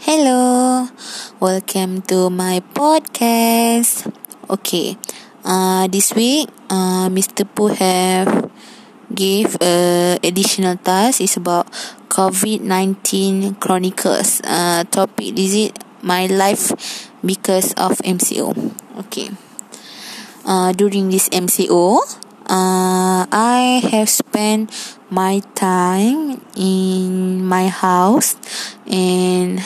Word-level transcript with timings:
Hello, 0.00 0.88
welcome 1.44 2.00
to 2.08 2.30
my 2.32 2.64
podcast. 2.72 4.08
Okay, 4.48 4.96
uh, 5.44 5.86
this 5.92 6.16
week, 6.16 6.48
uh, 6.72 7.12
Mr. 7.12 7.44
Pooh 7.44 7.68
have 7.76 8.48
give 9.12 9.60
a 9.60 10.16
additional 10.24 10.76
task. 10.80 11.20
It's 11.20 11.36
about 11.36 11.68
COVID 12.08 12.64
nineteen 12.64 13.54
chronicles. 13.60 14.40
Uh, 14.42 14.84
topic 14.88 15.36
is 15.38 15.54
it 15.68 15.76
my 16.02 16.26
life 16.26 16.72
because 17.20 17.76
of 17.76 18.00
MCO. 18.00 18.56
Okay. 19.06 19.28
Uh, 20.48 20.72
during 20.72 21.10
this 21.10 21.28
MCO, 21.28 22.00
uh, 22.50 23.30
I 23.30 23.78
have 23.94 24.10
spent 24.10 24.74
my 25.08 25.38
time 25.54 26.42
in 26.58 27.46
my 27.46 27.70
house 27.70 28.34
and 28.90 29.62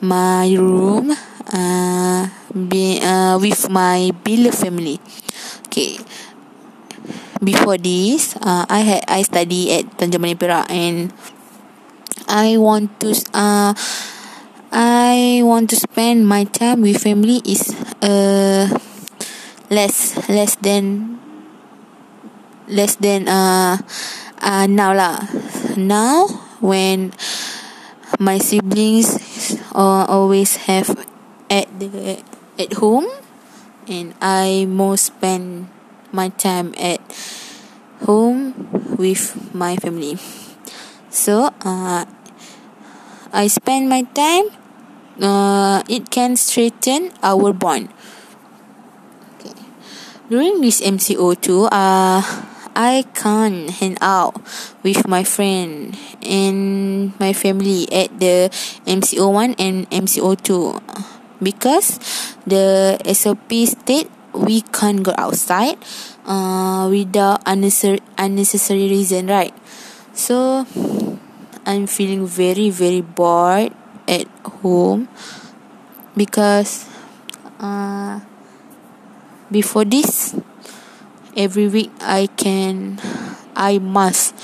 my 0.00 0.46
room 0.54 1.10
uh, 1.50 2.28
be, 2.54 3.02
uh, 3.02 3.38
with 3.42 3.68
my 3.68 4.12
beloved 4.22 4.54
family. 4.54 5.00
Okay. 5.66 5.98
Before 7.42 7.78
this, 7.78 8.34
uh, 8.42 8.66
I 8.66 8.80
had 8.82 9.02
I 9.06 9.22
study 9.22 9.70
at 9.70 9.86
Tanjung 9.94 10.26
Perak 10.38 10.66
and 10.70 11.14
I 12.26 12.58
want 12.58 12.98
to 12.98 13.14
uh, 13.30 13.74
I 14.74 15.40
want 15.46 15.70
to 15.70 15.76
spend 15.78 16.26
my 16.26 16.44
time 16.50 16.82
with 16.82 16.98
family 16.98 17.38
is 17.46 17.70
uh 18.02 18.66
less 19.70 20.18
less 20.28 20.58
than 20.58 21.18
less 22.68 22.96
than 22.96 23.28
uh 23.28 23.80
uh 24.40 24.66
now 24.68 24.92
lah. 24.92 25.24
Now 25.76 26.28
when 26.60 27.12
my 28.18 28.38
siblings 28.38 29.56
uh, 29.74 30.04
always 30.08 30.68
have 30.68 30.92
at 31.50 31.68
the 31.80 32.22
at 32.58 32.72
home 32.80 33.06
and 33.88 34.14
I 34.20 34.66
most 34.68 35.16
spend 35.16 35.68
my 36.12 36.28
time 36.28 36.74
at 36.76 37.00
home 38.04 38.68
with 38.96 39.36
my 39.54 39.76
family. 39.76 40.16
So 41.10 41.52
uh, 41.64 42.04
I 43.32 43.46
spend 43.48 43.88
my 43.88 44.02
time 44.16 44.52
uh, 45.20 45.82
it 45.88 46.10
can 46.10 46.36
straighten 46.36 47.12
our 47.22 47.52
bond. 47.52 47.92
During 50.28 50.60
this 50.60 50.82
MCO2 50.84 51.72
uh, 51.72 52.20
I 52.78 53.02
can't 53.10 53.66
hang 53.82 53.98
out 53.98 54.38
with 54.86 55.02
my 55.10 55.26
friend 55.26 55.98
and 56.22 57.10
my 57.18 57.34
family 57.34 57.90
at 57.90 58.14
the 58.22 58.54
MCO1 58.86 59.58
and 59.58 59.90
MCO2 59.90 60.78
because 61.42 61.98
the 62.46 62.94
SOP 63.10 63.50
state 63.66 64.06
we 64.30 64.62
can't 64.70 65.02
go 65.02 65.10
outside 65.18 65.74
uh, 66.22 66.86
without 66.86 67.42
unnecessary, 67.46 67.98
unnecessary 68.16 68.86
reason, 68.86 69.26
right? 69.26 69.54
So 70.14 70.62
I'm 71.66 71.90
feeling 71.90 72.30
very, 72.30 72.70
very 72.70 73.00
bored 73.00 73.74
at 74.06 74.30
home 74.62 75.08
because 76.14 76.86
uh, 77.58 78.20
before 79.50 79.84
this 79.84 80.38
every 81.38 81.70
week 81.70 81.94
I 82.02 82.26
can 82.34 82.98
I 83.54 83.78
must 83.78 84.34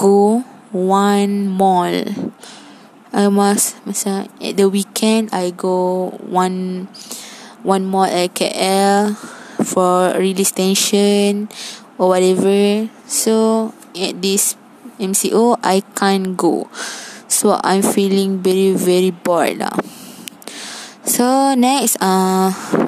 go 0.00 0.40
one 0.72 1.52
mall. 1.52 1.92
I 3.12 3.28
must 3.28 3.76
masa 3.84 4.32
at 4.40 4.56
the 4.56 4.72
weekend 4.72 5.28
I 5.36 5.52
go 5.52 6.08
one 6.24 6.88
one 7.60 7.84
mall 7.84 8.08
at 8.08 8.32
KL 8.32 9.12
for 9.60 10.16
release 10.16 10.56
tension 10.56 11.52
or 12.00 12.16
whatever. 12.16 12.88
So 13.04 13.76
at 13.92 14.16
this 14.24 14.56
MCO 14.96 15.60
I 15.60 15.84
can't 15.92 16.32
go. 16.40 16.72
So 17.28 17.60
I'm 17.60 17.84
feeling 17.84 18.40
very 18.40 18.72
very 18.72 19.12
bored 19.12 19.60
lah. 19.60 19.76
So 21.04 21.52
next 21.52 22.00
uh 22.00 22.81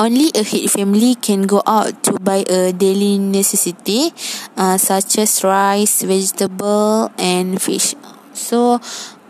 only 0.00 0.32
a 0.32 0.40
head 0.42 0.64
family 0.72 1.12
can 1.14 1.44
go 1.44 1.60
out 1.68 1.92
to 2.08 2.16
buy 2.24 2.40
a 2.48 2.72
daily 2.72 3.20
necessity 3.20 4.08
uh, 4.56 4.80
such 4.80 5.20
as 5.20 5.44
rice, 5.44 6.00
vegetable 6.00 7.12
and 7.20 7.60
fish. 7.60 7.92
So 8.32 8.80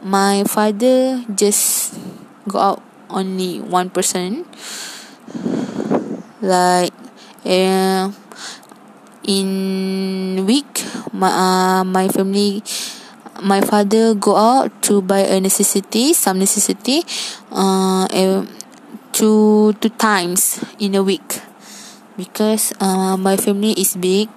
my 0.06 0.44
father 0.47 1.26
just 1.34 1.98
go 2.47 2.59
out 2.59 2.82
only 3.10 3.59
one 3.60 3.91
person 3.91 4.47
like 6.41 6.94
uh, 7.44 8.12
in 9.26 10.47
week 10.47 10.84
my 11.12 11.28
uh, 11.28 11.84
my 11.84 12.06
family 12.09 12.62
my 13.42 13.60
father 13.60 14.14
go 14.14 14.36
out 14.36 14.70
to 14.82 15.03
buy 15.03 15.20
a 15.20 15.41
necessity 15.41 16.12
some 16.12 16.38
necessity 16.38 17.03
uh, 17.53 18.06
two 19.12 19.72
two 19.81 19.91
times 19.94 20.62
in 20.78 20.94
a 20.94 21.03
week 21.03 21.41
because 22.16 22.72
uh, 22.81 23.16
my 23.16 23.37
family 23.37 23.72
is 23.72 23.97
big. 23.97 24.28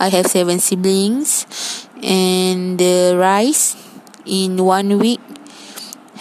I 0.00 0.08
have 0.08 0.26
seven 0.26 0.58
siblings, 0.58 1.46
and 2.02 2.78
the 2.78 3.14
rice 3.16 3.78
in 4.26 4.58
one 4.58 4.98
week 4.98 5.20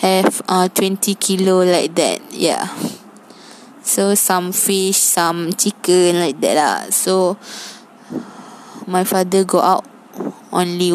have 0.03 0.41
uh, 0.47 0.67
20 0.67 1.15
kilo 1.15 1.63
like 1.63 1.95
that. 1.95 2.21
Yeah. 2.31 2.67
So 3.81 4.15
some 4.15 4.51
fish, 4.51 4.97
some 4.97 5.53
chicken 5.53 6.19
like 6.19 6.39
that 6.41 6.55
lah. 6.55 6.77
So 6.91 7.37
my 8.87 9.03
father 9.03 9.43
go 9.43 9.59
out 9.59 9.87
only. 10.51 10.91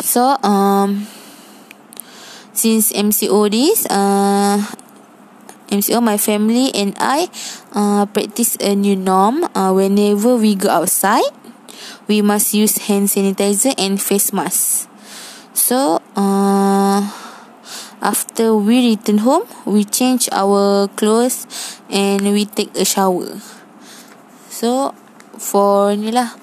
So 0.00 0.36
um 0.44 1.08
since 2.60 2.92
MCO 2.92 3.48
this 3.48 3.88
uh 3.88 4.60
MCO 5.72 6.04
my 6.04 6.20
family 6.20 6.68
and 6.76 6.92
I 7.00 7.32
uh 7.72 8.04
practice 8.04 8.60
a 8.60 8.76
new 8.76 9.00
norm. 9.00 9.48
Uh 9.56 9.72
whenever 9.72 10.36
we 10.36 10.52
go 10.52 10.68
outside 10.68 11.32
we 12.04 12.20
must 12.20 12.52
use 12.52 12.76
hand 12.84 13.08
sanitizer 13.08 13.72
and 13.80 13.96
face 13.96 14.28
mask. 14.36 14.92
So 15.56 16.04
uh 16.12 17.00
after 18.04 18.52
we 18.52 18.92
return 18.92 19.24
home 19.24 19.48
we 19.64 19.88
change 19.88 20.28
our 20.28 20.88
clothes 21.00 21.48
and 21.88 22.20
we 22.20 22.44
take 22.44 22.76
a 22.76 22.84
shower. 22.84 23.40
So 24.52 24.92
for 25.40 25.96
ni 25.96 26.12
lah 26.12 26.36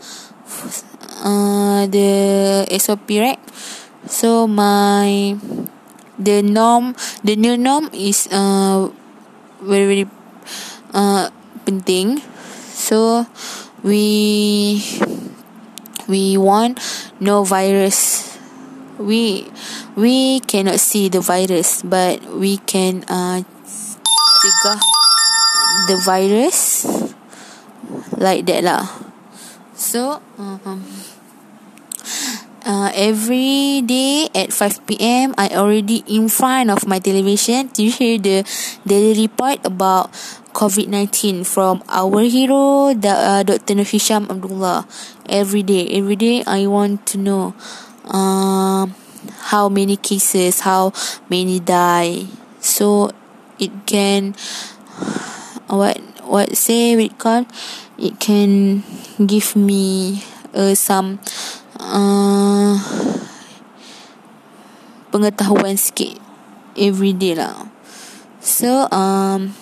uh, 1.22 1.86
the 1.86 2.66
SOP 2.74 3.06
right? 3.22 3.38
So 4.10 4.50
my 4.50 5.38
the 6.20 6.42
norm 6.42 6.96
the 7.24 7.36
new 7.36 7.58
norm 7.58 7.90
is 7.94 8.28
uh 8.32 8.90
very 9.62 9.86
very 9.86 10.06
uh 10.94 11.30
penting. 11.66 12.22
So 12.74 13.28
we 13.84 14.82
we 16.08 16.38
want 16.38 16.80
no 17.20 17.44
virus. 17.44 18.26
We 18.98 19.46
we 19.96 20.40
cannot 20.42 20.80
see 20.80 21.10
the 21.10 21.22
virus 21.22 21.82
but 21.86 22.24
we 22.34 22.58
can 22.66 23.06
uh 23.06 23.46
cegah 23.66 24.80
the 25.88 25.98
virus 26.02 26.86
like 28.18 28.46
that 28.50 28.64
lah. 28.66 28.90
So 29.78 30.22
um 30.42 30.82
uh, 32.68 32.92
every 32.94 33.82
day 33.88 34.28
at 34.36 34.52
5 34.52 34.84
p.m. 34.86 35.32
I 35.40 35.56
already 35.56 36.04
in 36.06 36.28
front 36.28 36.70
of 36.70 36.86
my 36.86 37.00
television 37.00 37.72
to 37.80 37.88
hear 37.88 38.20
the 38.20 38.44
daily 38.86 39.16
report 39.16 39.64
about 39.64 40.12
COVID-19 40.52 41.48
from 41.48 41.82
our 41.88 42.22
hero, 42.28 42.94
the, 42.94 43.10
uh, 43.10 43.44
Dr. 43.44 43.80
Nafisham 43.80 44.30
Abdullah. 44.30 44.86
Every 45.30 45.64
day, 45.64 45.88
every 45.96 46.16
day 46.20 46.44
I 46.46 46.68
want 46.68 47.08
to 47.16 47.18
know 47.18 47.56
uh, 48.04 48.88
how 49.48 49.70
many 49.70 49.96
cases, 49.96 50.62
how 50.68 50.92
many 51.30 51.60
die. 51.60 52.28
So 52.60 53.12
it 53.60 53.72
can 53.88 54.36
what 55.68 56.00
what 56.24 56.56
say 56.56 56.96
we 56.96 57.10
call 57.10 57.46
it 57.98 58.20
can 58.20 58.84
give 59.26 59.56
me 59.56 60.24
uh, 60.54 60.76
some 60.76 61.20
uh, 61.80 62.76
pengetahuan 65.14 65.78
sikit 65.80 66.18
everyday 66.78 67.38
lah. 67.38 67.70
So 68.42 68.86
um 68.94 69.54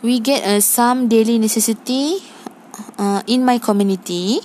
we 0.00 0.18
get 0.18 0.42
uh, 0.44 0.60
some 0.60 1.06
daily 1.06 1.38
necessity 1.38 2.22
uh, 2.98 3.22
in 3.28 3.44
my 3.44 3.58
community 3.58 4.40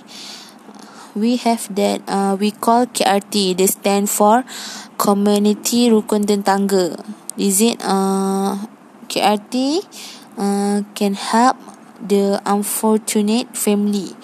we 1.18 1.36
have 1.42 1.66
that 1.74 2.02
uh, 2.06 2.38
we 2.38 2.54
call 2.54 2.86
KRT. 2.86 3.58
They 3.58 3.66
stand 3.66 4.06
for 4.06 4.46
Community 4.94 5.90
Rukun 5.90 6.26
Tangga. 6.26 6.94
Is 7.34 7.58
it 7.58 7.82
uh, 7.82 8.54
KRT 9.10 9.82
uh, 10.38 10.82
can 10.94 11.14
help 11.14 11.56
the 11.98 12.40
unfortunate 12.46 13.56
family. 13.56 14.14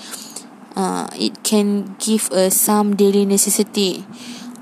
Uh, 0.77 1.07
it 1.15 1.43
can 1.45 1.95
give 1.99 2.31
us 2.33 2.33
uh, 2.33 2.51
some 2.51 2.97
daily 2.97 3.25
necessity 3.25 4.05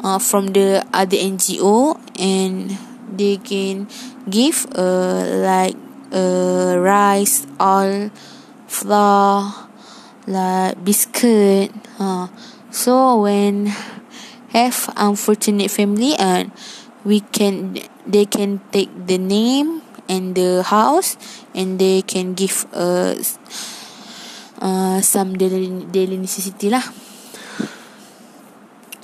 uh, 0.04 0.18
from 0.18 0.52
the 0.52 0.84
other 0.92 1.16
NGO 1.16 1.96
and 2.20 2.76
they 3.08 3.38
can 3.38 3.88
give 4.28 4.66
uh, 4.76 5.24
like 5.40 5.76
uh, 6.12 6.76
rice, 6.78 7.46
oil, 7.60 8.10
flour, 8.66 9.68
like 10.26 10.84
biscuit. 10.84 11.72
Uh, 11.98 12.28
so 12.70 13.22
when 13.22 13.72
have 14.52 14.92
unfortunate 14.96 15.70
family 15.70 16.14
and 16.18 16.52
we 17.04 17.20
can 17.32 17.78
they 18.06 18.24
can 18.24 18.60
take 18.70 18.90
the 19.06 19.16
name 19.16 19.80
and 20.08 20.34
the 20.34 20.62
house 20.62 21.16
and 21.54 21.78
they 21.78 22.02
can 22.02 22.34
give 22.34 22.66
us 22.72 23.38
uh, 23.38 23.81
some 25.02 25.34
daily 25.34 25.66
daily 25.90 26.16
necessity 26.16 26.70
lah. 26.70 26.82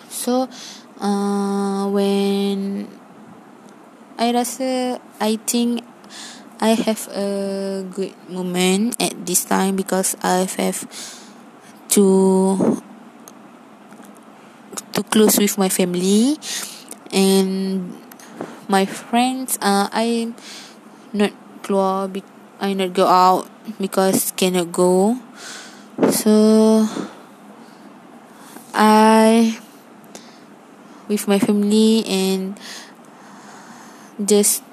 So 0.09 0.47
uh, 1.03 1.89
when 1.91 2.87
I 4.19 4.31
rasa 4.35 4.99
I 5.19 5.39
think 5.43 5.83
I 6.59 6.75
have 6.75 7.07
a 7.15 7.29
good 7.87 8.15
moment 8.27 8.99
at 8.99 9.15
this 9.27 9.47
time 9.47 9.79
because 9.79 10.19
I 10.23 10.47
have 10.59 10.87
to 11.95 12.07
to 14.93 15.01
close 15.07 15.39
with 15.39 15.55
my 15.55 15.71
family 15.71 16.35
and 17.15 17.95
my 18.67 18.85
friends 18.85 19.55
uh, 19.63 19.87
I 19.95 20.35
not 21.15 21.33
keluar 21.63 22.11
be- 22.11 22.38
I 22.59 22.75
not 22.75 22.91
go 22.91 23.07
out 23.07 23.47
because 23.79 24.35
cannot 24.35 24.75
go. 24.75 25.15
So 26.11 26.87
I 28.75 29.59
with 31.07 31.31
my 31.31 31.39
family 31.39 32.03
and 32.07 32.59
just 34.19 34.67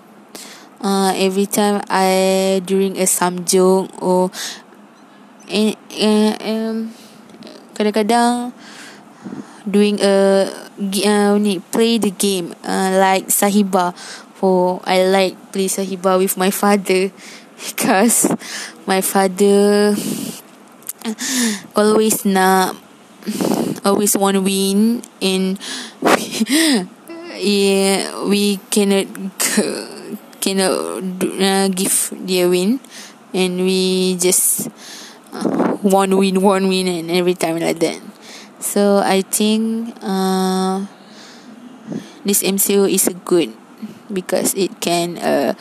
uh, 0.82 1.14
every 1.14 1.46
time 1.46 1.86
I 1.90 2.62
during 2.66 2.98
a 2.98 3.06
joke 3.46 3.94
or 4.02 4.34
and, 5.46 5.78
and, 5.94 6.34
um, 6.42 6.78
kadang-kadang 7.78 8.50
doing 9.70 10.02
a 10.02 10.50
uh, 10.82 11.38
ni 11.38 11.62
play 11.70 12.02
the 12.02 12.10
game 12.10 12.58
uh, 12.66 12.98
like 12.98 13.30
sahiba. 13.30 13.94
For 14.36 14.82
I 14.84 15.06
like 15.06 15.38
play 15.54 15.70
sahiba 15.70 16.18
with 16.18 16.36
my 16.36 16.50
father 16.50 17.14
because 17.58 18.32
my 18.86 19.02
father 19.02 19.96
always 21.76 22.26
nak 22.26 22.76
always 23.86 24.18
want 24.18 24.42
win 24.42 25.02
and 25.22 25.60
yeah 27.38 28.10
we 28.26 28.58
cannot 28.70 29.08
cannot 30.42 31.02
uh, 31.42 31.68
give 31.70 32.14
their 32.26 32.50
win 32.50 32.80
and 33.34 33.60
we 33.60 34.16
just 34.16 34.70
uh, 35.34 35.76
one 35.84 36.16
win 36.18 36.42
one 36.42 36.68
win 36.72 36.88
and 36.88 37.12
every 37.12 37.34
time 37.34 37.60
like 37.60 37.80
that. 37.80 38.00
So 38.60 39.04
I 39.04 39.22
think 39.22 39.94
uh, 40.02 40.86
this 42.24 42.42
MCO 42.42 42.90
is 42.90 43.08
a 43.08 43.14
good 43.14 43.54
because 44.12 44.54
it 44.56 44.82
can 44.82 45.18
uh, 45.18 45.54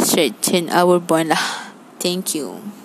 strengthen 0.00 0.70
our 0.70 0.98
bond 0.98 1.30
lah. 1.30 1.72
Thank 2.02 2.34
you. 2.34 2.81